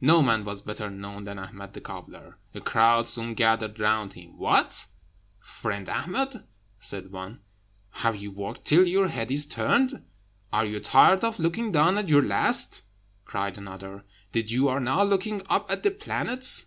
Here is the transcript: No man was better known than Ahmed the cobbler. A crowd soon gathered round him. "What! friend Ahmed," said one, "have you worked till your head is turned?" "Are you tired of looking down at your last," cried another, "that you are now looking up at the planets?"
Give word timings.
No 0.00 0.22
man 0.22 0.42
was 0.46 0.62
better 0.62 0.88
known 0.90 1.24
than 1.24 1.38
Ahmed 1.38 1.74
the 1.74 1.80
cobbler. 1.82 2.38
A 2.54 2.62
crowd 2.62 3.06
soon 3.06 3.34
gathered 3.34 3.78
round 3.78 4.14
him. 4.14 4.38
"What! 4.38 4.86
friend 5.38 5.86
Ahmed," 5.86 6.46
said 6.80 7.12
one, 7.12 7.42
"have 7.90 8.16
you 8.16 8.30
worked 8.32 8.64
till 8.64 8.88
your 8.88 9.08
head 9.08 9.30
is 9.30 9.44
turned?" 9.44 10.02
"Are 10.50 10.64
you 10.64 10.80
tired 10.80 11.24
of 11.24 11.38
looking 11.38 11.72
down 11.72 11.98
at 11.98 12.08
your 12.08 12.22
last," 12.22 12.80
cried 13.26 13.58
another, 13.58 14.06
"that 14.32 14.50
you 14.50 14.66
are 14.70 14.80
now 14.80 15.02
looking 15.02 15.42
up 15.50 15.70
at 15.70 15.82
the 15.82 15.90
planets?" 15.90 16.64